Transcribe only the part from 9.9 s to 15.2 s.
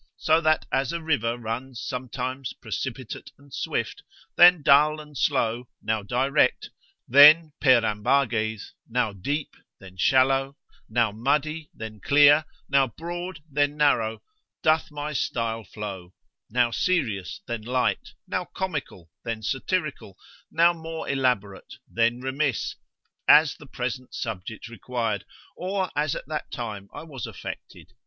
shallow; now muddy, then clear; now broad, then narrow; doth my